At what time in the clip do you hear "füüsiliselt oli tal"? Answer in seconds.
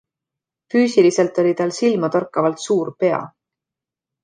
0.73-1.75